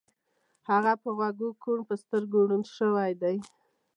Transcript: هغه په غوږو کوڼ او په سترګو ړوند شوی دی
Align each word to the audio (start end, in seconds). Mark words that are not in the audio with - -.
هغه 0.69 0.93
په 1.01 1.09
غوږو 1.17 1.49
کوڼ 1.63 1.77
او 1.81 1.87
په 1.89 1.95
سترګو 2.03 2.39
ړوند 2.49 2.65
شوی 2.77 3.11
دی 3.21 3.37